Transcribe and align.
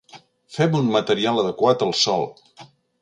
Fem 0.55 0.77
un 0.79 0.89
material 0.95 1.43
adequat 1.43 1.85
al 1.89 1.95
sòl. 2.05 2.27